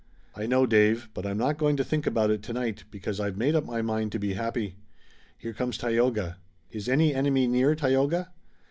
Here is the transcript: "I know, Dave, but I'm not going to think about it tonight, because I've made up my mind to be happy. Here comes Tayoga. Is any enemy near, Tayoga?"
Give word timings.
"I 0.33 0.47
know, 0.47 0.65
Dave, 0.65 1.09
but 1.13 1.27
I'm 1.27 1.37
not 1.37 1.59
going 1.59 1.77
to 1.77 1.83
think 1.83 2.07
about 2.07 2.31
it 2.31 2.41
tonight, 2.41 2.85
because 2.89 3.19
I've 3.19 3.37
made 3.37 3.53
up 3.53 3.65
my 3.67 3.83
mind 3.83 4.11
to 4.13 4.19
be 4.19 4.33
happy. 4.33 4.77
Here 5.37 5.53
comes 5.53 5.77
Tayoga. 5.77 6.39
Is 6.71 6.89
any 6.89 7.13
enemy 7.13 7.47
near, 7.47 7.75
Tayoga?" 7.75 8.31